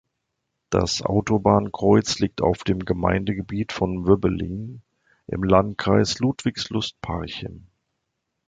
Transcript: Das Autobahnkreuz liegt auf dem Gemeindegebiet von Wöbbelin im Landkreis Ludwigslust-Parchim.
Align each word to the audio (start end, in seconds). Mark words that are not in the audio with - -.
Das 0.71 1.03
Autobahnkreuz 1.03 2.17
liegt 2.17 2.41
auf 2.41 2.63
dem 2.63 2.79
Gemeindegebiet 2.85 3.71
von 3.71 4.07
Wöbbelin 4.07 4.81
im 5.27 5.43
Landkreis 5.43 6.17
Ludwigslust-Parchim. 6.17 7.67